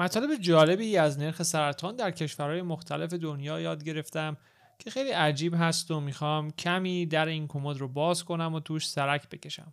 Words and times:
مطالب 0.00 0.34
جالبی 0.34 0.96
از 0.96 1.18
نرخ 1.18 1.42
سرطان 1.42 1.96
در 1.96 2.10
کشورهای 2.10 2.62
مختلف 2.62 3.12
دنیا 3.12 3.60
یاد 3.60 3.84
گرفتم 3.84 4.36
که 4.78 4.90
خیلی 4.90 5.10
عجیب 5.10 5.54
هست 5.54 5.90
و 5.90 6.00
می‌خوام 6.00 6.50
کمی 6.50 7.06
در 7.06 7.26
این 7.26 7.48
کمد 7.48 7.78
رو 7.78 7.88
باز 7.88 8.24
کنم 8.24 8.54
و 8.54 8.60
توش 8.60 8.88
سرک 8.88 9.28
بکشم. 9.28 9.72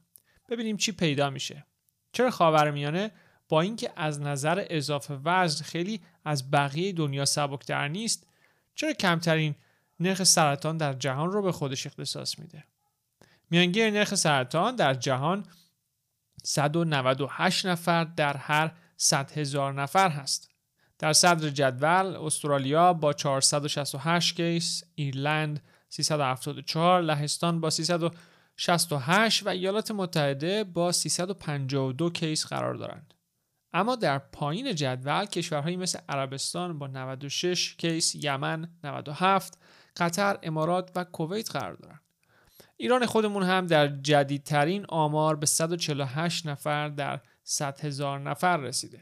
ببینیم 0.49 0.77
چی 0.77 0.91
پیدا 0.91 1.29
میشه. 1.29 1.65
چرا 2.11 2.31
خاورمیانه 2.31 3.11
با 3.49 3.61
اینکه 3.61 3.91
از 3.95 4.21
نظر 4.21 4.65
اضافه 4.69 5.19
وزن 5.25 5.63
خیلی 5.63 6.01
از 6.26 6.51
بقیه 6.51 6.94
دنیا 6.94 7.25
سبکتر 7.25 7.87
نیست 7.87 8.28
چرا 8.75 8.94
کمترین 8.94 9.55
نرخ 9.99 10.23
سرطان 10.23 10.78
در 10.78 10.94
جهان 10.94 11.31
رو 11.31 11.41
به 11.41 11.51
خودش 11.51 11.87
اختصاص 11.87 12.39
میده؟ 12.39 12.63
میانگین 13.49 13.94
نرخ 13.94 14.15
سرطان 14.15 14.75
در 14.75 14.94
جهان 14.94 15.46
198 16.44 17.66
نفر 17.66 18.03
در 18.03 18.38
هر 18.38 18.71
100 18.98 19.31
هزار 19.31 19.73
نفر 19.73 20.09
هست 20.09 20.49
در 20.99 21.13
صدر 21.13 21.49
جدول 21.49 22.15
استرالیا 22.15 22.93
با 22.93 23.13
468 23.13 24.35
case، 24.35 24.84
ایرلند 24.95 25.63
374 25.89 27.02
لهستان 27.02 27.61
با 27.61 27.69
368 27.69 29.45
و 29.45 29.49
ایالات 29.49 29.91
متحده 29.91 30.63
با 30.63 30.91
352 30.91 32.09
case 32.09 32.45
قرار 32.45 32.75
دارند. 32.75 33.13
اما 33.73 33.95
در 33.95 34.17
پایین 34.17 34.75
جدول 34.75 35.25
کشورهایی 35.25 35.77
مثل 35.77 35.99
عربستان 36.09 36.79
با 36.79 36.88
96 36.88 37.75
case، 37.75 38.16
یمن 38.16 38.69
97، 38.83 39.53
قطر، 39.97 40.39
امارات 40.43 40.91
و 40.95 41.03
کویت 41.03 41.52
قرار 41.52 41.73
دارند. 41.73 42.02
ایران 42.77 43.05
خودمون 43.05 43.43
هم 43.43 43.67
در 43.67 43.88
جدیدترین 43.88 44.85
آمار 44.89 45.35
به 45.35 45.45
148 45.45 46.47
نفر 46.47 46.89
در 46.89 47.19
100 47.49 47.85
هزار 47.85 48.19
نفر 48.19 48.57
رسیده. 48.57 49.01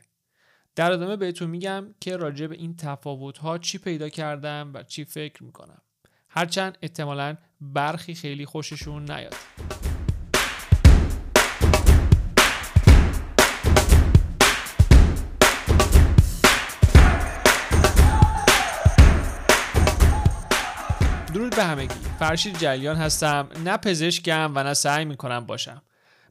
در 0.75 0.91
ادامه 0.91 1.15
بهتون 1.15 1.49
میگم 1.49 1.95
که 1.99 2.17
راجع 2.17 2.47
به 2.47 2.55
این 2.55 2.75
تفاوت 2.75 3.37
ها 3.37 3.57
چی 3.57 3.77
پیدا 3.77 4.09
کردم 4.09 4.71
و 4.73 4.83
چی 4.83 5.05
فکر 5.05 5.43
می‌کنم. 5.43 5.81
هرچند 6.29 6.77
احتمالا 6.81 7.37
برخی 7.61 8.15
خیلی 8.15 8.45
خوششون 8.45 9.11
نیاد. 9.11 9.35
درود 21.33 21.55
به 21.55 21.63
همگی. 21.63 21.95
فرشید 22.19 22.57
جلیان 22.57 22.95
هستم. 22.95 23.49
نه 23.63 23.77
پزشکم 23.77 24.51
و 24.55 24.63
نه 24.63 24.73
سعی 24.73 25.05
می‌کنم 25.05 25.45
باشم. 25.45 25.81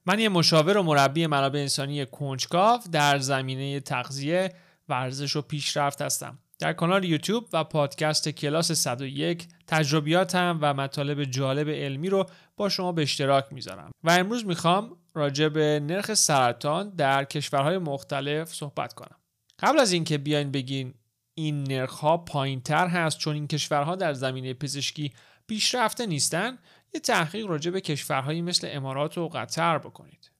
من 0.06 0.19
یه 0.19 0.28
مشاور 0.28 0.77
و 0.77 0.83
مربی 0.83 1.27
منابع 1.27 1.58
انسانی 1.58 2.06
کنجکاو 2.06 2.80
در 2.92 3.19
زمینه 3.19 3.80
تغذیه 3.80 4.55
ورزش 4.88 5.36
و 5.36 5.42
پیشرفت 5.42 6.02
هستم. 6.02 6.38
در 6.58 6.72
کانال 6.72 7.05
یوتیوب 7.05 7.48
و 7.52 7.64
پادکست 7.64 8.28
کلاس 8.28 8.72
101 8.72 9.48
تجربیاتم 9.66 10.58
و 10.62 10.74
مطالب 10.74 11.24
جالب 11.24 11.69
علمی 11.69 12.08
رو 12.08 12.27
با 12.56 12.69
شما 12.69 12.92
به 12.92 13.02
اشتراک 13.02 13.44
می‌ذارم. 13.50 13.91
و 14.05 14.11
امروز 14.11 14.46
می‌خوام 14.46 14.96
راجع 15.14 15.48
به 15.48 15.80
نرخ 15.83 16.14
سرطان 16.14 16.91
در 16.91 17.24
کشورهای 17.24 17.78
مختلف 17.78 18.55
صحبت 18.55 18.92
کنم. 18.92 19.16
قبل 19.58 19.78
از 19.78 19.92
اینکه 19.92 20.18
بیاین 20.18 20.50
بگین 20.50 20.94
این 21.34 21.62
نرخ 21.62 21.98
ها 21.98 22.16
پایین 22.16 22.61
تر 22.61 22.86
هست 22.86 23.18
چون 23.18 23.34
این 23.34 23.46
کشورها 23.46 23.96
در 23.96 24.12
زمینه 24.12 24.55
پزشکی 24.55 25.12
پیشرفته 25.46 26.06
نیستن 26.06 26.58
یه 26.95 27.00
تحقیق 27.00 27.47
راجع 27.47 27.70
به 27.70 27.81
کشورهایی 27.81 28.42
مثل 28.42 28.69
امارات 28.70 29.19
و 29.19 29.28
قطر 29.28 29.78
بکنید. 29.78 30.31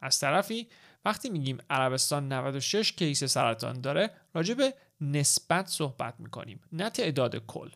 از 0.00 0.18
طرفی 0.18 0.68
وقتی 1.04 1.30
میگیم 1.30 1.58
عربستان 1.70 2.32
96 2.32 2.92
کیس 2.92 3.24
سرطان 3.24 3.80
داره 3.80 4.10
راجع 4.34 4.54
به 4.54 4.74
نسبت 5.00 5.66
صحبت 5.66 6.14
می‌کنیم 6.18 6.60
نه 6.72 6.90
تعداد 6.90 7.36
کل. 7.36 7.68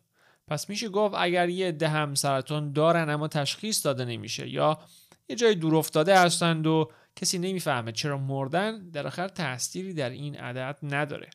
پس 0.48 0.68
میشه 0.68 0.88
گفت 0.88 1.14
اگر 1.18 1.48
یه 1.48 1.68
عده 1.68 1.88
هم 1.88 2.14
سرطان 2.14 2.72
دارن 2.72 3.10
اما 3.10 3.28
تشخیص 3.28 3.86
داده 3.86 4.04
نمیشه 4.04 4.48
یا 4.48 4.78
یه 5.28 5.36
جای 5.36 5.54
دور 5.54 5.76
افتاده 5.76 6.18
هستند 6.18 6.66
و 6.66 6.90
کسی 7.16 7.38
نمی‌فهمه 7.38 7.92
چرا 7.92 8.18
مردن 8.18 8.90
در 8.90 9.06
آخر 9.06 9.28
تأثیری 9.28 9.94
در 9.94 10.10
این 10.10 10.36
عدد 10.36 10.78
نداره. 10.82 11.30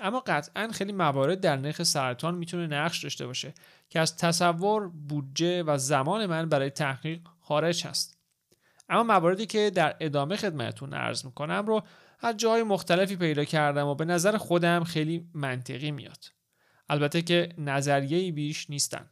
اما 0.00 0.20
قطعا 0.26 0.68
خیلی 0.72 0.92
موارد 0.92 1.40
در 1.40 1.56
نرخ 1.56 1.82
سرطان 1.82 2.34
می‌تونه 2.34 2.66
نقش 2.66 3.02
داشته 3.02 3.26
باشه 3.26 3.54
که 3.88 4.00
از 4.00 4.16
تصور 4.16 4.88
بودجه 4.88 5.62
و 5.62 5.78
زمان 5.78 6.26
من 6.26 6.48
برای 6.48 6.70
تحقیق 6.70 7.20
خارج 7.40 7.86
هست. 7.86 8.18
اما 8.88 9.02
مواردی 9.02 9.46
که 9.46 9.70
در 9.70 9.96
ادامه 10.00 10.36
خدمتتون 10.36 10.94
عرض 10.94 11.24
می‌کنم 11.24 11.66
رو 11.66 11.82
از 12.20 12.36
جاهای 12.36 12.62
مختلفی 12.62 13.16
پیدا 13.16 13.44
کردم 13.44 13.86
و 13.86 13.94
به 13.94 14.04
نظر 14.04 14.36
خودم 14.36 14.84
خیلی 14.84 15.28
منطقی 15.34 15.90
میاد. 15.90 16.24
البته 16.88 17.22
که 17.22 17.48
نظریه 17.58 18.32
بیش 18.32 18.70
نیستن. 18.70 19.10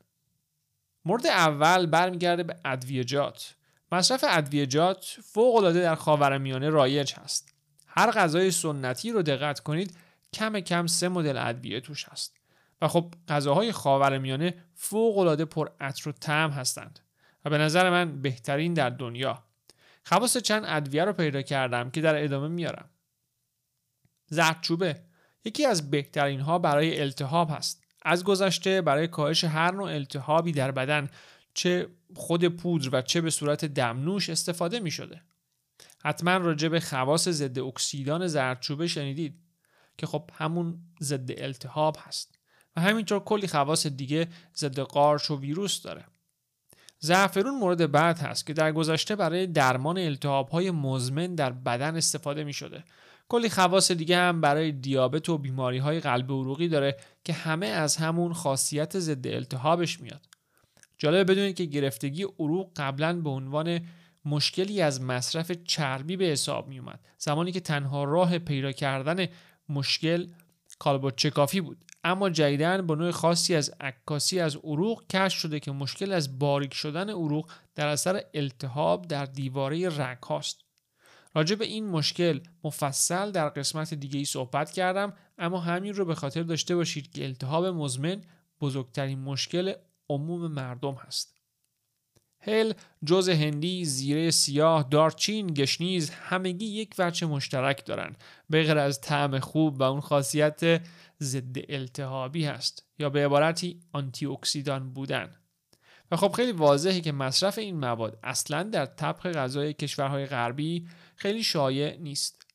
مورد 1.05 1.27
اول 1.27 1.87
برمیگرده 1.87 2.43
به 2.43 2.57
ادویجات 2.65 3.55
مصرف 3.93 4.25
ادویجات 4.29 5.17
فوق 5.23 5.57
العاده 5.57 5.81
در 5.81 5.95
خاورمیانه 5.95 6.71
رایج 6.71 7.15
هست. 7.15 7.55
هر 7.87 8.11
غذای 8.11 8.51
سنتی 8.51 9.11
رو 9.11 9.23
دقت 9.23 9.61
کنید 9.61 9.97
کم 10.37 10.61
کم 10.61 10.87
سه 10.87 11.09
مدل 11.09 11.37
ادویه 11.39 11.81
توش 11.81 12.09
هست. 12.09 12.37
و 12.83 12.89
خب 12.89 13.15
غذاهای 13.29 13.73
خاورمیانه 13.73 14.55
فوق 14.75 15.19
العاده 15.19 15.45
پر 15.45 15.69
عطر 15.81 16.09
و 16.09 16.13
طعم 16.13 16.51
هستند. 16.51 17.01
و 17.45 17.51
به 17.51 17.59
نظر 17.59 17.91
من 17.91 18.23
بهترین 18.23 18.75
در 18.75 18.91
دنیا. 18.91 19.45
خواص 20.05 20.37
چند 20.37 20.65
ادویه 20.67 21.05
رو 21.05 21.13
پیدا 21.13 21.43
کردم 21.43 21.91
که 21.91 22.01
در 22.01 22.25
ادامه 22.25 22.49
میارم. 22.49 22.91
زردچوبه. 24.27 25.03
یکی 25.45 25.67
از 25.67 25.91
بهترین 25.91 26.41
ها 26.41 26.59
برای 26.59 27.01
التهاب 27.01 27.51
هست. 27.51 27.85
از 28.03 28.25
گذشته 28.25 28.83
برای 28.83 29.09
کاهش 29.09 29.45
هر 29.45 29.71
نوع 29.71 29.91
التهابی 29.91 30.53
در 30.53 30.71
بدن 30.71 31.09
چه 31.55 31.89
خود 32.15 32.45
پودر 32.45 32.89
و 32.93 33.03
چه 33.03 33.21
به 33.21 33.31
صورت 33.31 33.65
دمنوش 33.65 34.31
استفاده 34.31 34.81
می 34.81 34.91
شده. 34.91 35.23
حتما 36.05 36.37
راجع 36.37 36.69
به 36.69 36.81
خواص 36.81 37.29
ضد 37.29 37.59
اکسیدان 37.59 38.27
زردچوبه 38.27 38.87
شنیدید. 38.87 39.46
که 39.99 40.07
خب 40.07 40.31
همون 40.35 40.79
ضد 41.03 41.31
التهاب 41.37 41.97
هست 42.01 42.39
و 42.77 42.81
همینطور 42.81 43.21
کلی 43.21 43.49
خواص 43.49 43.87
دیگه 43.87 44.29
ضد 44.57 44.81
قارش 44.81 45.31
و 45.31 45.41
ویروس 45.41 45.83
داره 45.83 46.05
زعفرون 46.99 47.59
مورد 47.59 47.91
بعد 47.93 48.19
هست 48.19 48.47
که 48.47 48.53
در 48.53 48.73
گذشته 48.73 49.17
برای 49.17 49.47
درمان 49.47 49.99
التهاب 49.99 50.49
های 50.49 50.71
مزمن 50.71 51.35
در 51.35 51.53
بدن 51.53 51.97
استفاده 51.97 52.45
می 52.45 52.53
شده. 52.53 52.85
کلی 53.29 53.49
خواص 53.49 53.93
دیگه 53.93 54.17
هم 54.17 54.41
برای 54.41 54.73
دیابت 54.73 55.29
و 55.29 55.39
بیماری 55.39 55.79
های 55.79 56.01
قلب 56.01 56.33
عروقی 56.33 56.69
داره 56.69 56.97
که 57.25 57.33
همه 57.33 57.67
از 57.67 57.97
همون 57.97 58.33
خاصیت 58.33 58.99
ضد 58.99 59.27
التهابش 59.27 60.01
میاد. 60.01 60.21
جالب 60.99 61.31
بدونید 61.31 61.57
که 61.57 61.65
گرفتگی 61.65 62.23
عروق 62.23 62.71
قبلا 62.77 63.21
به 63.21 63.31
عنوان 63.31 63.81
مشکلی 64.25 64.83
از 64.83 65.01
مصرف 65.01 65.53
چربی 65.53 66.17
به 66.17 66.25
حساب 66.25 66.69
می 66.69 66.79
اومد 66.79 67.01
زمانی 67.19 67.53
که 67.53 67.61
تنها 67.61 68.05
راه 68.05 68.39
پیدا 68.39 68.73
کردن 68.73 69.27
مشکل 69.69 70.27
کالبوت 70.79 71.27
کافی 71.27 71.61
بود. 71.61 71.85
اما 72.05 72.31
جدیدن 72.31 72.87
با 72.87 72.95
نوع 72.95 73.11
خاصی 73.11 73.55
از 73.55 73.75
عکاسی 73.81 74.41
از 74.41 74.57
عروق 74.57 75.07
کشف 75.07 75.39
شده 75.39 75.61
که 75.61 75.73
مشکل 75.73 76.13
از 76.13 76.39
باریک 76.39 76.75
شدن 76.75 77.11
عروق 77.11 77.51
در 77.75 77.87
اثر 77.87 78.23
التهاب 78.35 79.09
در 79.09 79.25
دیواره 79.25 79.89
رگ 79.89 80.23
هاست. 80.23 80.65
راجع 81.35 81.57
به 81.57 81.65
این 81.65 81.89
مشکل 81.89 82.41
مفصل 82.65 83.31
در 83.31 83.49
قسمت 83.49 83.95
دیگه 83.95 84.19
ای 84.19 84.25
صحبت 84.25 84.73
کردم 84.73 85.13
اما 85.39 85.61
همین 85.61 85.95
رو 85.95 86.05
به 86.05 86.15
خاطر 86.15 86.43
داشته 86.43 86.77
باشید 86.77 87.13
که 87.13 87.25
التهاب 87.25 87.67
مزمن 87.67 88.23
بزرگترین 88.61 89.19
مشکل 89.19 89.73
عموم 90.09 90.53
مردم 90.53 90.95
هست. 90.95 91.36
هل، 92.47 92.73
جوز 93.05 93.29
هندی، 93.29 93.85
زیره 93.85 94.31
سیاه، 94.31 94.89
دارچین، 94.91 95.47
گشنیز 95.47 96.11
همگی 96.11 96.67
یک 96.67 96.95
وجه 96.99 97.27
مشترک 97.27 97.85
دارن 97.85 98.17
به 98.51 98.63
غیر 98.63 98.79
از 98.79 99.01
طعم 99.01 99.39
خوب 99.39 99.81
و 99.81 99.83
اون 99.83 100.01
خاصیت 100.01 100.83
ضد 101.23 101.57
التهابی 101.69 102.45
هست 102.45 102.87
یا 102.99 103.11
به 103.11 103.25
عبارتی 103.25 103.81
آنتی 103.93 104.27
اکسیدان 104.27 104.93
بودن. 104.93 105.37
و 106.11 106.17
خب 106.17 106.33
خیلی 106.33 106.53
واضحه 106.53 107.01
که 107.01 107.13
مصرف 107.13 107.59
این 107.59 107.77
مواد 107.77 108.19
اصلا 108.23 108.63
در 108.63 108.87
طبق 108.87 109.33
غذای 109.33 109.73
کشورهای 109.73 110.27
غربی 110.27 110.89
خیلی 111.17 111.43
شایع 111.43 111.97
نیست. 111.97 112.47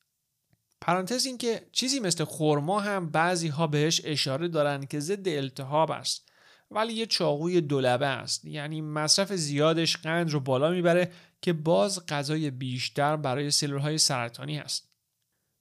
پرانتز 0.80 1.26
این 1.26 1.38
که 1.38 1.66
چیزی 1.72 2.00
مثل 2.00 2.24
خرما 2.24 2.80
هم 2.80 3.10
بعضی 3.10 3.48
ها 3.48 3.66
بهش 3.66 4.00
اشاره 4.04 4.48
دارن 4.48 4.86
که 4.86 5.00
ضد 5.00 5.28
التهاب 5.28 5.90
است. 5.90 6.31
ولی 6.74 6.92
یه 6.92 7.06
چاقوی 7.06 7.60
دولبه 7.60 8.06
است. 8.06 8.44
یعنی 8.44 8.80
مصرف 8.80 9.32
زیادش 9.32 9.96
قند 9.96 10.30
رو 10.30 10.40
بالا 10.40 10.70
می‌بره 10.70 11.12
که 11.40 11.52
باز 11.52 12.06
غذای 12.06 12.50
بیشتر 12.50 13.16
برای 13.16 13.50
سلول 13.50 13.80
های 13.80 13.98
سرطانی 13.98 14.58
هست. 14.58 14.92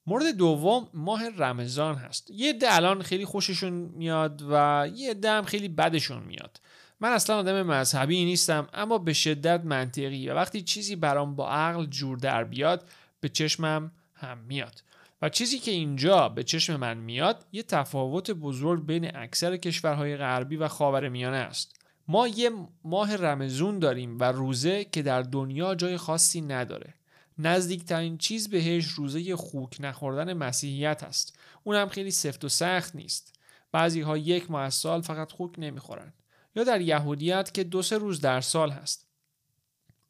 مورد 0.06 0.28
دوم 0.38 0.88
ماه 0.94 1.30
رمضان 1.30 1.96
هست. 1.96 2.31
یه 2.31 2.50
عده 2.50 2.75
الان 2.75 3.02
خیلی 3.02 3.25
خوششون 3.25 3.74
میاد 3.74 4.42
و 4.50 4.88
یه 4.96 5.12
عده 5.12 5.31
هم 5.31 5.44
خیلی 5.44 5.68
بدشون 5.68 6.24
میاد. 6.24 6.62
من 7.00 7.10
اصلا 7.10 7.38
آدم 7.38 7.62
مذهبی 7.62 8.25
نیستم 8.25 8.68
اما 8.74 8.98
به 8.98 9.13
شدت 9.13 9.62
منطقی 9.66 10.30
و 10.30 10.34
وقتی 10.34 10.62
چیزی 10.62 10.96
برام 10.96 11.36
با 11.36 11.50
عقل 11.50 11.86
جور 11.86 12.18
در 12.18 12.44
بیاد 12.44 12.90
به 13.19 13.30
چشمم 13.30 13.92
هم 14.13 14.38
میاد. 14.38 14.81
و 15.22 15.30
چیزی 15.30 15.60
که 15.60 15.72
اینجا 15.72 16.30
به 16.30 16.44
چشم 16.44 16.76
من 16.76 16.98
میاد 16.98 17.46
یه 17.52 17.64
تفاوت 17.64 18.32
بزرگ 18.32 18.86
بین 18.86 19.16
اکثر 19.16 19.58
کشورهای 19.58 20.18
غربی 20.18 20.56
و 20.56 20.68
خاورمیانه 20.68 21.38
است. 21.38 21.76
ما 22.08 22.28
یه 22.28 22.52
ماه 22.84 23.16
رمزون 23.16 23.80
داریم 23.80 24.20
و 24.20 24.24
روزه 24.24 24.84
که 24.84 25.02
در 25.02 25.22
دنیا 25.22 25.76
جای 25.76 25.98
خاصی 25.98 26.42
نداره. 26.42 26.94
نزدیکترین 27.38 28.18
چیز 28.18 28.50
بهش 28.50 28.86
روزه 28.86 29.36
خوک 29.36 29.78
نخوردن 29.80 30.34
مسیحیت 30.34 31.04
است. 31.04 31.40
اونم 31.64 31.90
خیلی 31.90 32.12
سفت 32.12 32.46
و 32.46 32.50
سخت 32.50 32.96
نیست. 32.96 33.40
بعضی 33.72 34.02
ها 34.02 34.18
یک 34.18 34.52
ماه 34.52 34.70
سال 34.70 35.02
فقط 35.02 35.32
خوک 35.32 35.52
نمی‌خورن. 35.58 36.14
یا 36.56 36.64
در 36.64 36.82
یهودیت 36.82 37.54
که 37.54 37.64
دو 37.64 37.82
سه 37.82 37.98
روز 37.98 38.22
در 38.22 38.42
سال 38.42 38.70
هست. 38.70 39.08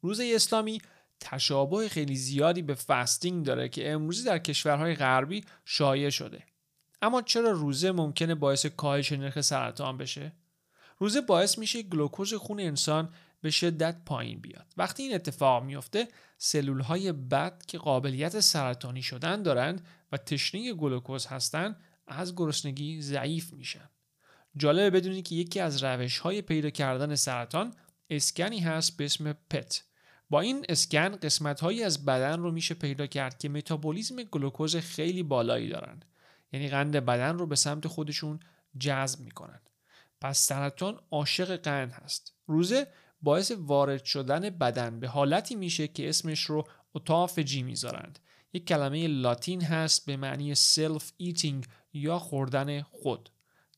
روزه 0.00 0.32
اسلامی 0.34 0.80
تشابه 1.22 1.88
خیلی 1.88 2.16
زیادی 2.16 2.62
به 2.62 2.74
فستینگ 2.74 3.46
داره 3.46 3.68
که 3.68 3.92
امروزی 3.92 4.24
در 4.24 4.38
کشورهای 4.38 4.94
غربی 4.94 5.44
شایع 5.64 6.10
شده. 6.10 6.44
اما 7.02 7.22
چرا 7.22 7.50
روزه 7.50 7.92
ممکنه 7.92 8.34
باعث 8.34 8.66
کاهش 8.66 9.12
نرخ 9.12 9.40
سرطان 9.40 9.98
بشه؟ 9.98 10.32
روزه 10.98 11.20
باعث 11.20 11.58
میشه 11.58 11.82
گلوکوز 11.82 12.34
خون 12.34 12.60
انسان 12.60 13.08
به 13.40 13.50
شدت 13.50 13.96
پایین 14.06 14.40
بیاد. 14.40 14.66
وقتی 14.76 15.02
این 15.02 15.14
اتفاق 15.14 15.64
میفته 15.64 16.08
سلول 16.38 16.80
های 16.80 17.12
بد 17.12 17.62
که 17.66 17.78
قابلیت 17.78 18.40
سرطانی 18.40 19.02
شدن 19.02 19.42
دارند 19.42 19.86
و 20.12 20.16
تشنه 20.16 20.72
گلوکوز 20.72 21.26
هستند 21.26 21.80
از 22.06 22.36
گرسنگی 22.36 23.02
ضعیف 23.02 23.52
میشن. 23.52 23.90
جالبه 24.56 24.90
بدونید 24.90 25.28
که 25.28 25.34
یکی 25.34 25.60
از 25.60 25.84
روش 25.84 26.18
های 26.18 26.42
پیدا 26.42 26.70
کردن 26.70 27.14
سرطان 27.14 27.74
اسکنی 28.10 28.60
هست 28.60 28.96
به 28.96 29.04
اسم 29.04 29.32
پت 29.32 29.84
با 30.32 30.40
این 30.40 30.66
اسکن 30.68 31.16
قسمت 31.16 31.60
هایی 31.60 31.82
از 31.82 32.04
بدن 32.04 32.40
رو 32.40 32.50
میشه 32.50 32.74
پیدا 32.74 33.06
کرد 33.06 33.38
که 33.38 33.48
متابولیزم 33.48 34.22
گلوکوز 34.22 34.76
خیلی 34.76 35.22
بالایی 35.22 35.68
دارند. 35.68 36.04
یعنی 36.52 36.68
قند 36.68 36.96
بدن 36.96 37.38
رو 37.38 37.46
به 37.46 37.56
سمت 37.56 37.86
خودشون 37.86 38.40
جذب 38.78 39.20
می‌کنن 39.20 39.60
پس 40.20 40.38
سرطان 40.38 41.00
عاشق 41.10 41.56
قند 41.56 41.92
هست. 41.92 42.34
روزه 42.46 42.86
باعث 43.22 43.52
وارد 43.58 44.04
شدن 44.04 44.50
بدن 44.50 45.00
به 45.00 45.08
حالتی 45.08 45.54
میشه 45.54 45.88
که 45.88 46.08
اسمش 46.08 46.40
رو 46.40 46.68
autophagy 46.94 47.62
می‌ذارند. 47.62 48.18
یک 48.52 48.66
کلمه 48.66 49.06
لاتین 49.06 49.62
هست 49.62 50.06
به 50.06 50.16
معنی 50.16 50.54
self 50.54 51.12
eating 51.16 51.66
یا 51.92 52.18
خوردن 52.18 52.82
خود 52.82 53.30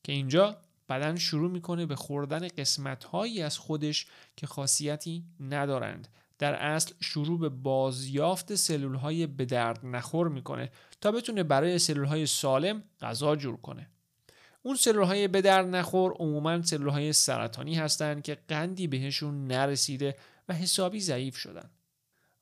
که 0.03 0.13
اینجا 0.13 0.57
بدن 0.89 1.17
شروع 1.17 1.51
می‌کنه 1.51 1.87
به 1.87 1.97
خوردن 1.97 2.49
قسمت 2.49 3.05
هایی 3.05 3.43
از 3.43 3.59
خودش 3.59 4.07
که 4.37 4.47
خاصیتی 4.47 5.25
ندارند. 5.41 6.09
در 6.39 6.55
اصل 6.55 6.95
شروع 7.01 7.41
به 7.41 7.49
بازیافت 7.49 8.55
سلول 8.55 8.95
های 8.95 9.27
به 9.27 9.45
درد 9.45 9.87
نخور 9.87 10.29
می‌کنه 10.29 10.71
تا 11.01 11.13
بتونه 11.13 11.43
برای 11.43 11.79
سلول 11.79 12.05
های 12.05 12.27
سالم 12.27 12.83
غذا 13.01 13.37
جور 13.37 13.57
کنه. 13.57 13.91
اون 14.63 14.77
سلول 14.77 15.05
های 15.05 15.29
به 15.29 15.43
درد 15.43 15.67
نخور 15.67 16.13
عموما 16.13 16.63
سلول 16.63 16.89
های 16.89 17.13
سرطانی 17.13 17.75
هستند 17.75 18.23
که 18.23 18.39
قندی 18.49 18.87
بهشون 18.87 19.47
نرسیده 19.47 20.17
و 20.49 20.55
حسابی 20.55 21.01
ضعیف 21.01 21.37
شدن. 21.37 21.71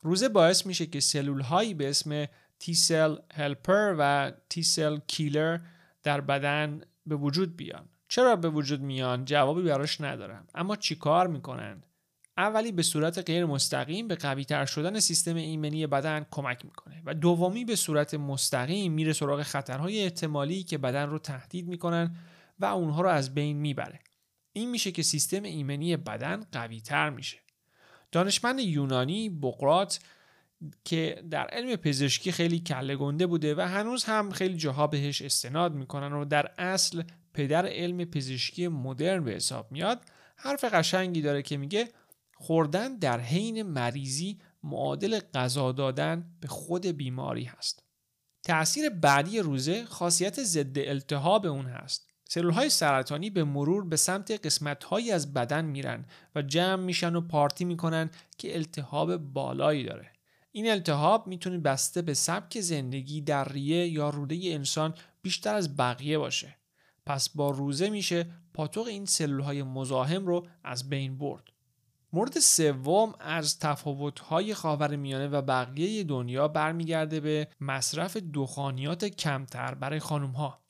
روزه 0.02 0.28
باعث 0.28 0.66
میشه 0.66 0.86
که 0.86 1.00
سلول 1.00 1.40
هایی 1.40 1.74
به 1.74 1.90
اسم 1.90 2.26
تی 2.58 2.74
سل 2.74 3.16
هلپر 3.34 3.94
و 3.98 4.32
تی 4.48 4.62
سل 4.62 4.98
کیلر 5.06 5.58
در 6.02 6.20
بدن 6.20 6.80
به 7.06 7.16
وجود 7.16 7.56
بیان. 7.56 7.88
چرا 8.08 8.36
به 8.36 8.48
وجود 8.48 8.80
میان؟ 8.80 9.24
جوابی 9.24 9.62
براش 9.62 10.00
ندارم. 10.00 10.46
اما 10.54 10.76
چیکار 10.76 11.26
می‌کنند؟ 11.26 11.86
اولی 12.42 12.72
به 12.72 12.82
صورت 12.82 13.18
غیر 13.18 13.44
مستقیم 13.44 14.08
به 14.08 14.14
قوی 14.14 14.44
تر 14.44 14.66
شدن 14.66 15.00
سیستم 15.00 15.34
ایمنی 15.34 15.86
بدن 15.86 16.26
کمک 16.30 16.64
می‌کنه 16.64 17.02
و 17.06 17.14
دومی 17.14 17.64
به 17.64 17.76
صورت 17.76 18.14
مستقیم 18.14 18.92
میره 18.92 19.12
سراغ 19.12 19.42
خطرهای 19.42 20.02
احتمالی 20.02 20.62
که 20.62 20.78
بدن 20.78 21.08
رو 21.08 21.18
تهدید 21.18 21.68
می‌کنن 21.68 22.16
و 22.58 22.64
اونها 22.64 23.02
رو 23.02 23.08
از 23.08 23.34
بین 23.34 23.56
می‌بره. 23.56 24.00
این 24.52 24.70
میشه 24.70 24.92
که 24.92 25.02
سیستم 25.02 25.42
ایمنی 25.42 25.96
بدن 25.96 26.46
قوی 26.52 26.80
تر 26.80 27.10
میشه. 27.10 27.38
دانشمند 28.12 28.60
یونانی 28.60 29.30
بقرات 29.30 30.00
که 30.84 31.22
در 31.30 31.46
علم 31.46 31.76
پزشکی 31.76 32.32
خیلی 32.32 32.60
کله 32.60 32.96
گنده 32.96 33.26
بوده 33.26 33.54
و 33.54 33.60
هنوز 33.60 34.04
هم 34.04 34.30
خیلی 34.30 34.56
جاها 34.56 34.86
بهش 34.86 35.22
استناد 35.22 35.74
می‌کنن 35.74 36.12
و 36.12 36.24
در 36.24 36.50
اصل 36.58 37.02
پدر 37.34 37.66
علم 37.66 38.04
پزشکی 38.04 38.68
مدرن 38.68 39.24
به 39.24 39.30
حساب 39.30 39.72
میاد 39.72 40.00
حرف 40.36 40.64
قشنگی 40.64 41.22
داره 41.22 41.42
که 41.42 41.56
میگه 41.56 41.88
خوردن 42.42 42.96
در 42.96 43.20
حین 43.20 43.62
مریضی 43.62 44.38
معادل 44.62 45.20
غذا 45.34 45.72
دادن 45.72 46.24
به 46.40 46.48
خود 46.48 46.86
بیماری 46.86 47.44
هست. 47.44 47.82
تأثیر 48.42 48.90
بعدی 48.90 49.38
روزه 49.38 49.84
خاصیت 49.84 50.42
ضد 50.42 50.78
التهاب 50.78 51.46
اون 51.46 51.66
هست. 51.66 52.10
سلول 52.28 52.52
های 52.52 52.70
سرطانی 52.70 53.30
به 53.30 53.44
مرور 53.44 53.84
به 53.84 53.96
سمت 53.96 54.46
قسمت 54.46 54.84
هایی 54.84 55.12
از 55.12 55.34
بدن 55.34 55.64
میرن 55.64 56.04
و 56.34 56.42
جمع 56.42 56.82
میشن 56.82 57.14
و 57.14 57.20
پارتی 57.20 57.64
می‌کنن 57.64 58.10
که 58.38 58.56
التهاب 58.56 59.16
بالایی 59.16 59.84
داره. 59.84 60.12
این 60.52 60.70
التهاب 60.70 61.26
می‌تونه 61.26 61.58
بسته 61.58 62.02
به 62.02 62.14
سبک 62.14 62.60
زندگی 62.60 63.20
در 63.20 63.48
ریه 63.48 63.88
یا 63.88 64.10
روده 64.10 64.40
انسان 64.42 64.94
بیشتر 65.22 65.54
از 65.54 65.76
بقیه 65.76 66.18
باشه. 66.18 66.56
پس 67.06 67.28
با 67.28 67.50
روزه 67.50 67.90
میشه 67.90 68.26
پاتوق 68.54 68.86
این 68.86 69.06
سلول 69.06 69.40
های 69.40 69.62
مزاحم 69.62 70.26
رو 70.26 70.46
از 70.64 70.88
بین 70.88 71.18
برد. 71.18 71.44
مورد 72.12 72.38
سوم 72.38 73.14
از 73.20 73.58
تفاوت‌های 73.58 74.54
خاورمیانه 74.54 75.28
و 75.28 75.42
بقیه 75.42 76.04
دنیا 76.04 76.48
برمیگرده 76.48 77.20
به 77.20 77.48
مصرف 77.60 78.16
دخانیات 78.16 79.04
کمتر 79.04 79.74
برای 79.74 80.00
خانمها. 80.00 80.62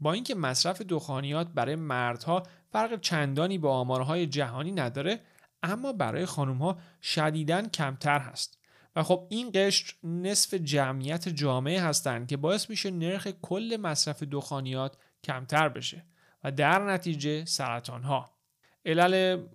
با 0.00 0.12
اینکه 0.12 0.34
مصرف 0.34 0.82
دخانیات 0.82 1.48
برای 1.48 1.76
مردها 1.76 2.42
فرق 2.72 3.00
چندانی 3.00 3.58
با 3.58 3.72
آمارهای 3.72 4.26
جهانی 4.26 4.72
نداره 4.72 5.20
اما 5.62 5.92
برای 5.92 6.26
خانمها 6.26 6.78
شدیداً 7.02 7.62
کمتر 7.62 8.18
هست 8.18 8.58
و 8.96 9.02
خب 9.02 9.26
این 9.30 9.50
قشر 9.54 9.94
نصف 10.02 10.54
جمعیت 10.54 11.28
جامعه 11.28 11.82
هستند 11.82 12.28
که 12.28 12.36
باعث 12.36 12.70
میشه 12.70 12.90
نرخ 12.90 13.28
کل 13.42 13.78
مصرف 13.80 14.22
دخانیات 14.22 14.96
کمتر 15.24 15.68
بشه 15.68 16.04
و 16.44 16.52
در 16.52 16.92
نتیجه 16.92 17.44
سرطان 17.44 18.02
ها 18.02 18.30
علل 18.84 19.46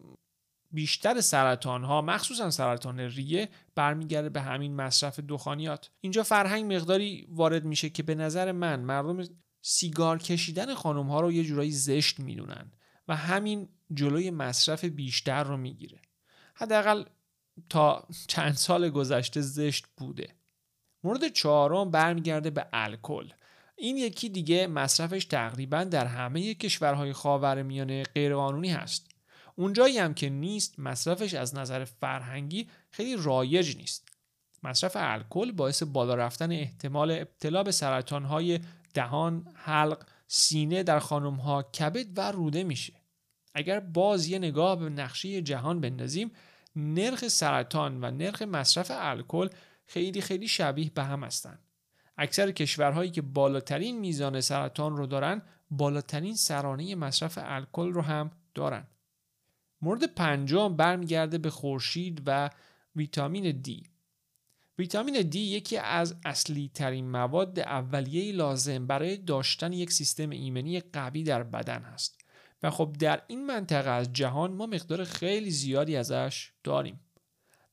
بیشتر 0.74 1.22
سرطان 1.22 1.84
ها 1.84 2.02
مخصوصا 2.02 2.50
سرطان 2.50 3.00
ریه 3.00 3.50
برمیگرده 3.76 4.30
به 4.30 4.42
همین 4.42 4.76
مصرف 4.76 5.20
دخانیات. 5.20 5.90
اینجا 6.02 6.24
فرهنگ 6.24 6.74
مقداری 6.74 7.28
وارد 7.30 7.66
میشه 7.66 7.90
که 7.90 8.04
به 8.04 8.16
نظر 8.16 8.52
من 8.52 8.80
مردم 8.80 9.24
سیگار 9.62 10.18
کشیدن 10.18 10.74
خانم 10.74 11.08
ها 11.08 11.22
رو 11.22 11.32
یه 11.32 11.44
جورایی 11.44 11.72
زشت 11.72 12.20
می‌دونن 12.20 12.72
و 13.08 13.16
همین 13.16 13.70
جلوی 13.94 14.32
مصرف 14.32 14.86
بیشتر 14.86 15.44
رو 15.44 15.58
می‌گیره. 15.58 16.02
حداقل 16.54 17.04
تا 17.70 18.08
چند 18.28 18.54
سال 18.54 18.90
گذشته 18.90 19.42
زشت 19.42 19.86
بوده. 19.98 20.28
مورد 21.04 21.28
چهارم 21.28 21.92
برمیگرده 21.92 22.50
به 22.50 22.66
الکل. 22.74 23.30
این 23.76 23.98
یکی 23.98 24.30
دیگه 24.30 24.68
مصرفش 24.68 25.26
تقریبا 25.26 25.84
در 25.84 26.06
همه 26.06 26.54
کشورهای 26.54 27.14
خاورمیانه 27.14 28.04
غیرقانونی 28.04 28.72
هست. 28.72 29.11
اونجایی 29.56 29.98
هم 29.98 30.14
که 30.14 30.30
نیست 30.30 30.80
مصرفش 30.80 31.34
از 31.34 31.56
نظر 31.56 31.86
فرهنگی 31.86 32.68
خیلی 32.92 33.16
رایج 33.24 33.78
نیست. 33.78 34.08
مصرف 34.64 34.92
الکل 34.96 35.52
باعث 35.52 35.84
بالا 35.84 36.16
رفتن 36.16 36.52
احتمال 36.52 37.12
ابتلا 37.12 37.64
به 37.64 37.72
سرطانهای 37.72 38.60
دهان، 38.94 39.48
حلق، 39.54 40.06
سینه 40.28 40.84
در 40.84 41.00
خانمها 41.00 41.64
کبد 41.64 42.18
و 42.18 42.32
روده 42.32 42.64
میشه. 42.64 42.94
اگر 43.54 43.80
باز 43.80 44.28
یه 44.28 44.40
نگاه 44.40 44.80
به 44.80 44.90
نقشه 44.90 45.42
جهان 45.42 45.82
بندازیم 45.82 46.32
نرخ 46.76 47.28
سرطان 47.28 48.04
و 48.04 48.12
نرخ 48.12 48.42
مصرف 48.42 48.92
الکل 48.94 49.50
خیلی 49.86 50.22
خیلی 50.22 50.48
شبیه 50.48 50.90
به 50.90 51.04
هم 51.04 51.24
هستند 51.24 51.60
اکثر 52.18 52.52
کشورهایی 52.52 53.12
که 53.12 53.22
بالاترین 53.22 54.00
میزان 54.00 54.42
سرطان 54.42 54.98
رو 54.98 55.06
دارن 55.06 55.42
بالاترین 55.72 56.36
سرانه 56.36 56.96
مصرف 56.96 57.40
الکل 57.42 57.94
رو 57.94 58.02
هم 58.02 58.32
دارن. 58.54 58.88
مورد 59.82 60.04
پنجم 60.04 60.76
برمیگرده 60.76 61.38
به 61.38 61.50
خورشید 61.50 62.22
و 62.26 62.50
ویتامین 62.96 63.52
دی 63.52 63.84
ویتامین 64.78 65.22
دی 65.22 65.40
یکی 65.40 65.78
از 65.78 66.16
اصلی 66.26 66.72
ترین 66.74 67.12
مواد 67.12 67.60
اولیه 67.60 68.32
لازم 68.32 68.88
برای 68.88 69.18
داشتن 69.18 69.74
یک 69.74 69.92
سیستم 69.92 70.30
ایمنی 70.30 70.80
قوی 70.80 71.24
در 71.24 71.44
بدن 71.44 71.86
است 71.86 72.22
و 72.64 72.70
خب 72.70 72.96
در 73.00 73.22
این 73.28 73.46
منطقه 73.46 73.90
از 73.90 74.14
جهان 74.14 74.54
ما 74.54 74.66
مقدار 74.66 75.04
خیلی 75.04 75.52
زیادی 75.52 75.96
ازش 75.96 76.52
داریم. 76.64 77.00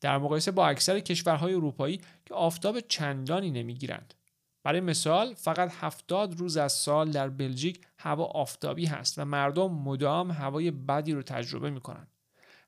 در 0.00 0.18
مقایسه 0.18 0.50
با 0.50 0.68
اکثر 0.68 1.00
کشورهای 1.00 1.54
اروپایی 1.54 2.00
که 2.26 2.34
آفتاب 2.34 2.80
چندانی 2.80 3.50
نمی‌گیرند. 3.50 4.14
برای 4.62 4.80
مثال 4.80 5.34
فقط 5.34 5.72
70 5.80 6.34
روز 6.34 6.56
از 6.56 6.72
سال 6.72 7.10
در 7.10 7.28
بلژیک 7.28 7.80
هوا 7.98 8.24
آفتابی 8.24 8.86
هست 8.86 9.18
و 9.18 9.24
مردم 9.24 9.70
مدام 9.72 10.30
هوای 10.30 10.70
بدی 10.70 11.12
رو 11.12 11.22
تجربه 11.22 11.70
می‌کنن. 11.70 12.06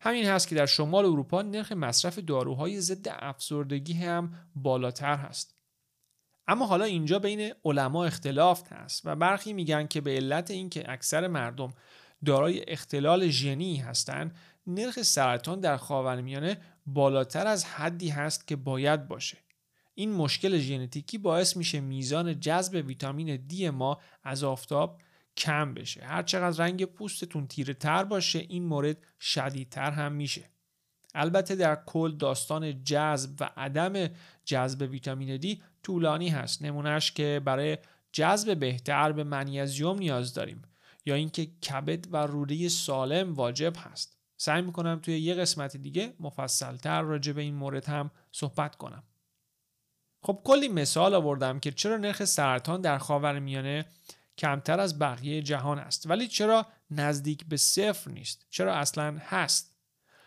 همین 0.00 0.26
هست 0.26 0.49
که 0.49 0.54
در 0.54 0.66
شمال 0.66 1.04
اروپا 1.04 1.42
نرخ 1.42 1.73
مصرف 1.73 2.18
داروهای 2.18 2.80
ضد 2.80 3.09
افسردگی 3.09 3.92
هم 3.92 4.35
بالاتر 4.54 5.16
هست. 5.16 5.56
اما 6.49 6.66
حالا 6.66 6.85
اینجا 6.85 7.18
بین 7.18 7.52
علما 7.64 8.04
اختلاف 8.04 8.73
هست 8.73 9.02
و 9.04 9.16
برخی 9.16 9.52
میگن 9.52 9.87
که 9.87 10.00
به 10.00 10.11
علت 10.11 10.50
اینکه 10.50 10.92
اکثر 10.92 11.26
مردم 11.26 11.73
دارای 12.25 12.64
اختلال 12.70 13.28
ژنی 13.28 13.76
هستند 13.76 14.37
نرخ 14.66 15.02
سرطان 15.02 15.61
در 15.61 15.76
خاورمیانه 15.76 16.61
بالاتر 16.87 17.47
از 17.47 17.64
حدی 17.64 18.09
هست 18.09 18.47
که 18.47 18.56
باید 18.56 19.09
باشه 19.09 19.38
این 20.00 20.12
مشکل 20.12 20.59
ژنتیکی 20.59 21.19
باعث 21.19 21.57
میشه 21.57 21.80
میزان 21.80 22.40
جذب 22.40 22.87
ویتامین 22.87 23.37
دی 23.37 23.71
ما 23.71 23.99
از 24.23 24.45
آفتاب 24.45 25.00
کم 25.37 25.75
بشه. 25.75 26.04
هر 26.04 26.23
چقدر 26.23 26.64
رنگ 26.64 26.85
پوستتون 26.85 27.47
تیره 27.47 27.75
تر 27.75 28.04
باشه 28.04 28.38
این 28.38 28.64
مورد 28.64 28.97
شدیدتر 29.21 29.90
هم 29.90 30.12
میشه. 30.12 30.50
البته 31.14 31.54
در 31.54 31.78
کل 31.87 32.16
داستان 32.16 32.85
جذب 32.85 33.30
و 33.40 33.50
عدم 33.57 34.11
جذب 34.45 34.90
ویتامین 34.90 35.37
دی 35.37 35.62
طولانی 35.83 36.28
هست. 36.28 36.62
نمونهش 36.62 37.12
که 37.12 37.40
برای 37.45 37.78
جذب 38.12 38.59
بهتر 38.59 39.12
به 39.12 39.25
منیزیوم 39.25 39.99
نیاز 39.99 40.35
داریم 40.35 40.62
یا 41.07 41.14
اینکه 41.14 41.47
کبد 41.47 42.07
و 42.11 42.16
روده 42.16 42.69
سالم 42.69 43.35
واجب 43.35 43.73
هست. 43.78 44.16
سعی 44.37 44.62
می‌کنم 44.62 44.99
توی 45.02 45.19
یه 45.19 45.35
قسمت 45.35 45.76
دیگه 45.76 46.14
مفصلتر 46.21 47.02
راجع 47.02 47.33
به 47.33 47.42
این 47.42 47.54
مورد 47.54 47.85
هم 47.85 48.11
صحبت 48.33 48.76
کنم. 48.76 49.02
خب 50.23 50.41
کلی 50.45 50.69
مثال 50.69 51.15
آوردم 51.15 51.61
که 51.61 51.71
چرا 51.71 51.97
نرخ 51.97 52.25
سرطان 52.25 52.81
در 52.81 52.99
خاورمیانه 52.99 53.85
کمتر 54.39 54.81
از 54.81 54.99
بقیه 54.99 55.43
جهان 55.43 55.79
است. 55.79 56.11
ولی 56.11 56.29
چرا 56.29 56.67
نزدیک 56.91 57.47
به 57.47 57.57
صفر 57.57 58.11
نیست؟ 58.11 58.47
چرا 58.50 58.75
اصلا 58.75 59.19
هست؟ 59.21 59.77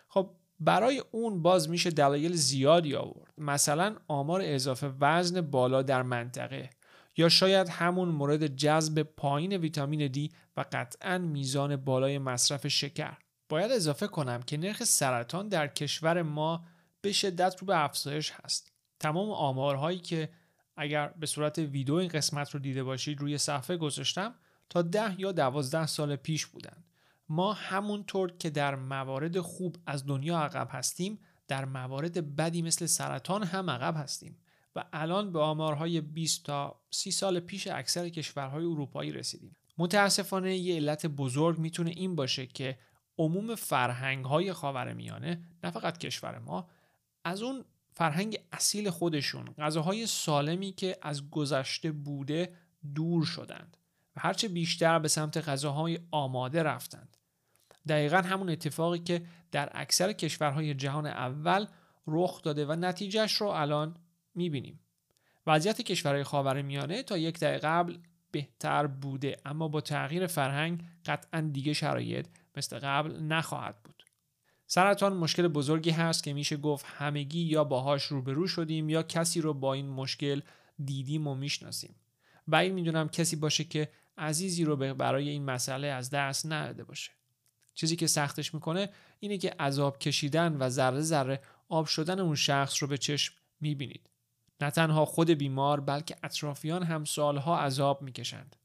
خب 0.08 0.30
برای 0.60 1.04
اون 1.12 1.42
باز 1.42 1.70
میشه 1.70 1.90
دلایل 1.90 2.34
زیادی 2.34 2.96
آورد. 2.96 3.34
مثلا 3.38 3.96
آمار 4.08 4.42
اضافه 4.44 4.94
وزن 5.00 5.42
بالا 5.42 5.82
در 5.82 6.02
منطقه 6.02 6.70
یا 7.18 7.30
شاید 7.30 7.70
همون 7.70 8.10
مورد 8.10 8.48
جذب 8.48 9.04
پایین 9.04 9.54
ویتامین 9.54 10.08
دی 10.08 10.32
و 10.58 10.66
قطعا 10.72 11.18
میزان 11.18 11.76
بالای 11.76 12.18
مصرف 12.18 12.68
شکر. 12.68 13.18
باید 13.50 13.72
اضافه 13.72 14.08
کنم 14.08 14.42
که 14.42 14.58
نرخ 14.58 14.84
سرطان 14.84 15.50
در 15.50 15.68
کشور 15.68 16.22
ما 16.22 16.66
به 17.02 17.12
شدت 17.12 17.56
رو 17.60 17.68
به 17.68 17.84
افزایش 17.84 18.32
هست. 18.32 18.73
تمام 19.04 19.32
آمارهایی 19.32 20.00
که 20.00 20.30
اگر 20.78 21.08
به 21.08 21.26
صورت 21.26 21.58
ویدیو 21.58 21.96
این 21.96 22.08
قسمت 22.08 22.52
رو 22.52 22.60
دیده 22.60 22.84
باشید 22.84 23.20
روی 23.22 23.38
صفحه 23.38 23.78
گذاشتم 23.78 24.36
تا 24.70 24.82
ده 24.82 25.22
یا 25.22 25.32
دوازده 25.32 25.88
سال 25.88 26.16
پیش 26.16 26.46
بودن 26.46 26.84
ما 27.30 27.54
همونطور 27.54 28.32
که 28.38 28.50
در 28.50 28.76
موارد 28.76 29.40
خوب 29.40 29.78
از 29.86 30.06
دنیا 30.08 30.40
عقب 30.40 30.68
هستیم 30.72 31.20
در 31.48 31.66
موارد 31.66 32.36
بدی 32.36 32.62
مثل 32.62 32.86
سرطان 32.86 33.44
هم 33.44 33.70
عقب 33.70 33.98
هستیم 33.98 34.38
و 34.76 34.86
الان 34.94 35.32
به 35.32 35.40
آمارهای 35.40 36.02
20 36.02 36.46
تا 36.46 36.82
30 36.92 37.12
سال 37.12 37.40
پیش 37.40 37.68
اکثر 37.68 38.10
کشورهای 38.10 38.66
اروپایی 38.66 39.12
رسیدیم. 39.12 39.56
متاسفانه 39.78 40.56
یه 40.56 40.76
علت 40.76 41.06
بزرگ 41.06 41.60
می‌تونه 41.60 41.90
این 41.90 42.16
باشه 42.16 42.48
که 42.48 42.78
عموم 43.18 43.56
فرهنگ 43.56 44.26
های 44.26 44.54
میانه 44.94 45.44
نه 45.64 45.72
فقط 45.72 45.98
کشور 45.98 46.40
ما 46.40 46.70
از 47.24 47.42
اون 47.42 47.66
فرهنگ 47.94 48.40
اصیل 48.52 48.90
خودشون 48.90 49.46
غذاهای 49.46 50.08
سالمی 50.08 50.72
که 50.72 50.98
از 51.02 51.30
گذشته 51.30 51.92
بوده 51.92 52.54
دور 52.96 53.26
شدند 53.26 53.78
و 54.16 54.20
هرچه 54.20 54.48
بیشتر 54.48 55.00
به 55.00 55.08
سمت 55.08 55.38
غذاهای 55.38 56.00
آماده 56.12 56.64
رفتند. 56.64 57.18
دقیقا 57.88 58.18
همون 58.18 58.50
اتفاقی 58.50 59.00
که 59.00 59.26
در 59.52 59.70
اکثر 59.74 60.14
کشورهای 60.14 60.74
جهان 60.74 61.06
اول 61.06 61.66
رخ 62.08 62.42
داده 62.42 62.66
و 62.66 62.76
نتیجهش 62.76 63.34
رو 63.34 63.48
الان 63.48 63.96
می‌بینیم. 64.36 64.80
وضعیت 65.48 65.82
کشورهای 65.82 66.24
خاورمیانه 66.24 67.04
تا 67.04 67.18
یک 67.18 67.40
دقیقه 67.40 67.68
قبل 67.68 67.98
بهتر 68.32 68.88
بوده 68.88 69.38
اما 69.46 69.68
با 69.68 69.82
تغییر 69.82 70.28
فرهنگ 70.28 70.84
قطعا 71.06 71.42
دیگه 71.42 71.74
شرایط 71.74 72.28
مثل 72.56 72.80
قبل 72.80 73.20
نخواهد 73.20 73.84
بود. 73.84 74.03
سرطان 74.68 75.14
مشکل 75.14 75.48
بزرگی 75.48 75.90
هست 75.90 76.24
که 76.24 76.34
میشه 76.34 76.58
گفت 76.58 76.86
همگی 76.88 77.42
یا 77.42 77.64
باهاش 77.64 78.04
روبرو 78.04 78.48
شدیم 78.48 78.90
یا 78.90 79.04
کسی 79.04 79.42
رو 79.42 79.54
با 79.54 79.74
این 79.74 79.90
مشکل 79.90 80.42
دیدیم 80.86 81.28
و 81.28 81.36
می‌شناسیم. 81.36 81.96
بعید 82.48 82.74
می‌دونم 82.74 83.10
کسی 83.10 83.36
باشه 83.36 83.64
که 83.64 83.90
عزیزی 84.18 84.64
رو 84.64 84.76
برای 84.76 85.30
این 85.30 85.46
مسئله 85.46 85.88
از 85.88 86.10
دست 86.10 86.46
نداده 86.46 86.84
باشه. 86.84 87.12
چیزی 87.74 87.96
که 87.96 88.08
سختش 88.08 88.54
می‌کنه 88.54 88.90
اینه 89.20 89.38
که 89.38 89.50
عذاب 89.50 90.00
کشیدن 90.00 90.58
و 90.60 90.70
ذره 90.70 91.02
ذره 91.02 91.42
آب 91.70 91.86
شدن 91.86 92.20
اون 92.20 92.36
شخص 92.36 92.84
رو 92.84 92.88
به 92.88 92.98
چشم 92.98 93.34
می‌بینید. 93.62 94.10
نه 94.62 94.72
تنها 94.72 95.06
خود 95.06 95.30
بیمار 95.30 95.80
بلکه 95.80 96.16
اطرافیان 96.24 96.84
هم 96.84 97.06
سالها 97.06 97.60
عذاب 97.60 98.02
می‌کشند. 98.02 98.56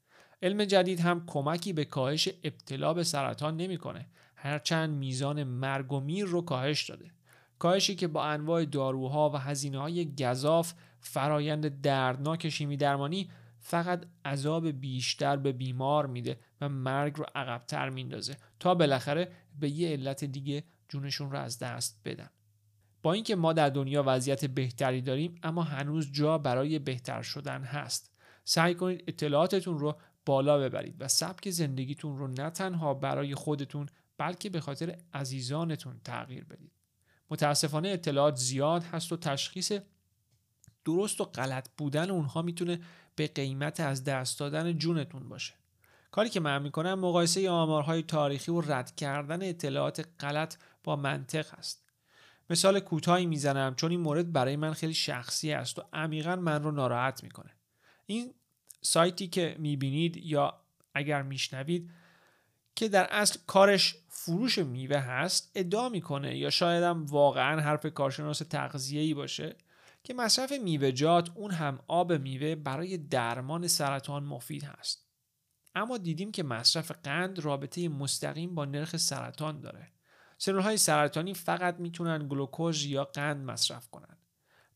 علم 0.42 0.64
جدید 0.64 1.00
هم 1.00 1.26
کمکی 1.26 1.72
به 1.72 1.84
کاهش 1.84 2.28
ابتلا 2.44 2.94
به 2.94 3.04
سرطان 3.04 3.56
نمی‌کنه. 3.56 4.06
هرچند 4.40 4.90
میزان 4.90 5.44
مرگ 5.44 5.92
و 5.92 6.00
میر 6.00 6.24
رو 6.24 6.42
کاهش 6.42 6.90
داده. 6.90 7.10
کاهشی 7.58 7.94
که 7.94 8.08
با 8.08 8.24
انواع 8.24 8.64
داروها 8.64 9.30
و 9.30 9.36
هزینه 9.36 9.80
های 9.80 10.14
گذاف 10.14 10.74
فرایند 11.00 11.80
دردناک 11.80 12.48
شیمی 12.48 12.76
درمانی 12.76 13.30
فقط 13.60 14.04
عذاب 14.24 14.68
بیشتر 14.68 15.36
به 15.36 15.52
بیمار 15.52 16.06
میده 16.06 16.38
و 16.60 16.68
مرگ 16.68 17.16
رو 17.16 17.24
عقبتر 17.34 17.90
میندازه 17.90 18.36
تا 18.60 18.74
بالاخره 18.74 19.32
به 19.60 19.70
یه 19.70 19.88
علت 19.88 20.24
دیگه 20.24 20.64
جونشون 20.88 21.30
رو 21.30 21.38
از 21.38 21.58
دست 21.58 22.00
بدن. 22.04 22.30
با 23.02 23.12
اینکه 23.12 23.36
ما 23.36 23.52
در 23.52 23.68
دنیا 23.68 24.04
وضعیت 24.06 24.44
بهتری 24.44 25.02
داریم 25.02 25.34
اما 25.42 25.62
هنوز 25.62 26.12
جا 26.12 26.38
برای 26.38 26.78
بهتر 26.78 27.22
شدن 27.22 27.62
هست. 27.62 28.12
سعی 28.44 28.74
کنید 28.74 29.04
اطلاعاتتون 29.06 29.78
رو 29.78 29.96
بالا 30.26 30.58
ببرید 30.58 30.96
و 31.00 31.08
سبک 31.08 31.50
زندگیتون 31.50 32.18
رو 32.18 32.28
نه 32.28 32.50
تنها 32.50 32.94
برای 32.94 33.34
خودتون 33.34 33.86
بلکه 34.18 34.50
به 34.50 34.60
خاطر 34.60 34.98
عزیزانتون 35.14 36.00
تغییر 36.04 36.44
بدید. 36.44 36.72
متاسفانه 37.30 37.88
اطلاعات 37.88 38.36
زیاد 38.36 38.82
هست 38.82 39.12
و 39.12 39.16
تشخیص 39.16 39.72
درست 40.84 41.20
و 41.20 41.24
غلط 41.24 41.68
بودن 41.76 42.10
اونها 42.10 42.42
می‌تونه 42.42 42.80
به 43.16 43.26
قیمت 43.26 43.80
از 43.80 44.04
دست 44.04 44.40
دادن 44.40 44.78
جونتون 44.78 45.28
باشه. 45.28 45.54
کاری 46.10 46.28
که 46.28 46.40
من 46.40 46.62
می‌کنم 46.62 46.94
مقایسه 46.94 47.50
آمارهای 47.50 48.02
تاریخی 48.02 48.50
و 48.50 48.60
رد 48.60 48.96
کردن 48.96 49.48
اطلاعات 49.48 50.08
غلط 50.20 50.56
با 50.84 50.96
منطق 50.96 51.54
است 51.58 51.84
مثال 52.50 52.80
کوتاهی 52.80 53.26
می‌زنم 53.26 53.74
چون 53.74 53.90
این 53.90 54.00
مورد 54.00 54.32
برای 54.32 54.56
من 54.56 54.72
خیلی 54.72 54.94
شخصی 54.94 55.52
است 55.52 55.78
و 55.78 55.82
عمیقا 55.92 56.36
من 56.36 56.62
رو 56.62 56.70
ناراحت 56.70 57.22
می‌کنه. 57.22 57.50
این 58.06 58.34
سایتی 58.82 59.28
که 59.28 59.56
می‌بینید 59.58 60.16
یا 60.16 60.60
اگر 60.94 61.22
میشنوید 61.22 61.90
که 62.78 62.88
در 62.88 63.06
اصل 63.10 63.38
کارش 63.46 63.96
فروش 64.08 64.58
میوه 64.58 64.96
هست 64.96 65.50
ادعا 65.54 65.88
می‌کنه 65.88 66.36
یا 66.36 66.50
شاید 66.50 66.84
هم 66.84 67.06
واقعا 67.06 67.60
حرف 67.60 67.86
کارشناس 67.86 68.42
ای 68.90 69.14
باشه 69.14 69.56
که 70.04 70.14
مصرف 70.14 70.52
میوهجات 70.52 71.30
اون 71.34 71.50
هم 71.50 71.78
آب 71.86 72.12
میوه 72.12 72.54
برای 72.54 72.96
درمان 72.96 73.68
سرطان 73.68 74.24
مفید 74.24 74.64
هست. 74.64 75.06
اما 75.74 75.98
دیدیم 75.98 76.32
که 76.32 76.42
مصرف 76.42 76.90
قند 76.90 77.38
رابطه 77.38 77.88
مستقیم 77.88 78.54
با 78.54 78.64
نرخ 78.64 78.96
سرطان 78.96 79.60
داره. 79.60 79.92
سلول 80.38 80.62
های 80.62 80.76
سرطانی 80.76 81.34
فقط 81.34 81.80
می‌تونن 81.80 82.28
گلوکوز 82.28 82.84
یا 82.84 83.04
قند 83.04 83.44
مصرف 83.44 83.88
کنن. 83.88 84.16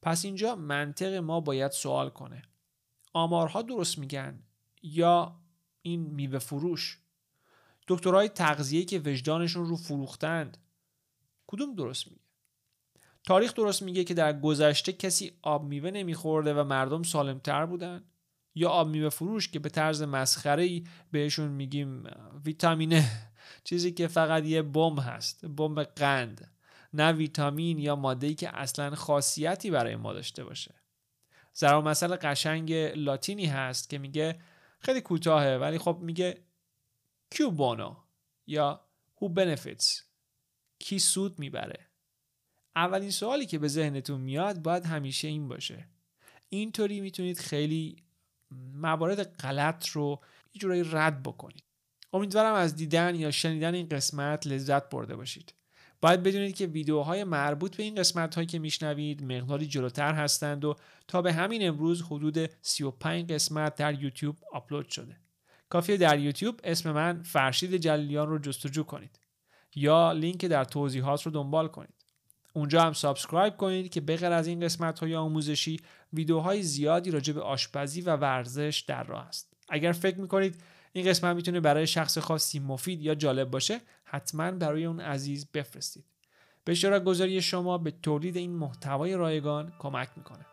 پس 0.02 0.25
اینجا 0.25 0.56
منطق 0.56 1.14
ما 1.14 1.40
باید 1.40 1.73
سوال 1.73 2.11
کنه. 2.11 2.42
آمارها 3.12 3.62
درست 3.62 3.99
میگن 3.99 4.42
یا 4.82 5.40
این 5.82 6.00
میوه 6.00 6.38
فروش؟ 6.38 7.01
دکترهای 7.94 8.28
تغذیه 8.28 8.84
که 8.84 8.99
وجدانشون 8.99 9.66
رو 9.66 9.76
فروختند. 9.76 10.58
کدوم 11.46 11.75
درست 11.75 12.06
میگه؟ 12.06 12.22
تاریخ 13.25 13.54
درست 13.54 13.82
میگه 13.82 14.04
که 14.04 14.14
در 14.14 14.40
گذشته 14.40 14.92
کسی 14.92 15.32
آب 15.42 15.64
میوه 15.64 15.90
نمیخورده 15.90 16.54
و 16.54 16.64
مردم 16.64 17.02
سالمتر 17.02 17.66
بودن؟ 17.66 18.04
یا 18.54 18.70
آب 18.70 18.88
میوه 18.88 19.08
فروش 19.08 19.49
که 19.49 19.58
به 19.58 19.68
طرز 19.68 20.02
مسخره 20.02 20.62
ای 20.62 20.84
بهشون 21.11 21.49
میگیم 21.49 22.04
ویتامینه 22.44 23.11
چیزی 23.64 23.92
که 23.92 24.06
فقط 24.08 24.44
یه 24.44 24.62
بمب 24.62 24.99
هست 25.02 25.46
بمب 25.46 25.82
قند. 25.82 26.50
نه 26.94 27.12
ویتامین 27.12 27.78
یا 27.78 27.96
ماده 27.96 28.34
که 28.34 28.56
اصلا 28.56 28.94
خاصیتی 28.94 29.70
برای 29.70 29.96
ما 29.96 30.12
داشته 30.12 30.44
باشه. 30.44 30.75
ضرب 31.56 31.88
مثل 31.88 32.16
قشنگ 32.16 32.72
لاتینی 32.72 33.46
هست 33.46 33.90
که 33.90 33.99
میگه 33.99 34.38
خیلی 34.78 35.00
کوتاهه 35.00 35.56
ولی 35.56 35.78
خب 35.78 35.99
میگه 36.02 36.44
کیو 37.32 37.50
بونو 37.50 37.96
یا 38.46 38.80
who 39.16 39.28
benefits? 39.34 40.02
کی 40.78 40.98
سود 40.98 41.38
می‌بره؟ 41.38 41.86
اولین 42.76 43.10
سوالی 43.10 43.46
که 43.46 43.58
به 43.58 43.68
ذهنتون 43.68 44.20
میاد 44.20 44.62
باید 44.62 44.84
همیشه 44.84 45.28
این 45.28 45.48
باشه. 45.48 45.88
اینطوری 46.48 47.00
می‌تونید 47.00 47.38
خیلی 47.38 47.96
موارد 48.74 49.22
غلط 49.22 49.88
رو 49.88 50.20
یه 50.54 50.60
جورایی 50.60 50.84
رد 50.90 51.22
بکنید. 51.22 51.64
امیدوارم 52.12 52.54
از 52.54 52.76
دیدن 52.76 53.14
یا 53.14 53.30
شنیدن 53.30 53.74
این 53.74 53.88
قسمت 53.88 54.46
لذت 54.46 54.90
برده 54.90 55.16
باشید. 55.16 55.54
باید 56.00 56.22
بدونید 56.22 56.54
که 56.54 56.66
ویدیوهای 56.66 57.24
مربوط 57.24 57.76
به 57.76 57.82
این 57.82 57.94
قسمت 57.94 58.34
هایی 58.34 58.46
که 58.46 58.58
میشنوید 58.58 59.24
مقداری 59.32 59.66
جلوتر 59.66 60.14
هستند 60.14 60.64
و 60.64 60.76
تا 61.08 61.22
به 61.22 61.32
همین 61.32 61.68
امروز 61.68 62.02
حدود 62.02 62.50
35 62.62 63.32
قسمت 63.32 63.74
در 63.74 64.02
یوتیوب 64.02 64.36
آپلود 64.52 64.88
شده. 64.88 65.16
کافیه 65.72 65.96
در 65.96 66.18
یوتیوب 66.18 66.60
اسم 66.64 66.92
من 66.92 67.22
فرشید 67.22 67.76
جلیان 67.76 68.28
رو 68.28 68.38
جستجو 68.38 68.82
کنید 68.82 69.18
یا 69.74 70.12
لینک 70.12 70.44
در 70.44 70.64
توضیحات 70.64 71.22
رو 71.22 71.32
دنبال 71.32 71.68
کنید. 71.68 71.94
اونجا 72.52 72.82
هم 72.82 72.92
subscribe 72.92 73.56
کنید 73.56 73.90
که 73.90 74.00
بغیر 74.00 74.32
از 74.32 74.46
این 74.46 74.60
قسمت 74.60 74.98
های 74.98 75.14
آموزشی 75.14 75.80
ویدیوهای 76.12 76.62
زیادی 76.62 77.10
راجع 77.10 77.32
به 77.32 77.40
آشپزی 77.40 78.00
و 78.00 78.16
ورزش 78.16 78.84
در 78.88 79.04
راه 79.04 79.26
است. 79.26 79.52
اگر 79.68 79.92
فکر 79.92 80.20
می‌کنید 80.20 80.62
این 80.92 81.06
قسمت 81.06 81.36
می‌تونه 81.36 81.60
برای 81.60 81.86
شخص 81.86 82.18
خاصی 82.18 82.58
مفید 82.58 83.02
یا 83.02 83.14
جالب 83.14 83.50
باشه 83.50 83.80
حتما 84.04 84.50
برای 84.50 84.84
اون 84.84 85.00
عزیز 85.00 85.46
بفرستید 85.54 86.04
به 86.64 86.72
اشتراک 86.72 87.04
گذاری 87.04 87.42
شما 87.42 87.78
به 87.78 87.90
تولید 87.90 88.36
این 88.36 88.56
محتوای 88.56 89.14
رایگان 89.14 89.72
کمک 89.78 90.08
می‌کنه 90.16 90.46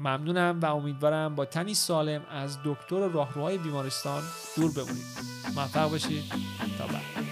ممنونم 0.00 0.60
و 0.62 0.66
امیدوارم 0.66 1.34
با 1.34 1.44
تنی 1.44 1.74
سالم 1.74 2.20
از 2.30 2.58
دکتر 2.64 3.08
راهروهای 3.08 3.58
بیمارستان 3.58 4.22
دور 4.56 4.72
بمونید. 4.72 5.04
موفق 5.54 5.90
باشید. 5.90 6.24
تا 6.78 6.86
بعد. 6.86 7.29